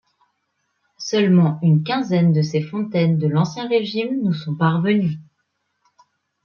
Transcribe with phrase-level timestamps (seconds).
[0.97, 5.19] Seulement une quinzaine de ces fontaines de l'Ancien Régime nous sont parvenues.